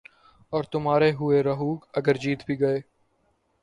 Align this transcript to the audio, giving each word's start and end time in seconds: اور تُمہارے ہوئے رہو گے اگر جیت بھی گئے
اور 0.53 0.63
تُمہارے 0.63 1.11
ہوئے 1.11 1.41
رہو 1.43 1.73
گے 1.75 1.89
اگر 1.93 2.17
جیت 2.17 2.43
بھی 2.45 2.59
گئے 2.59 2.79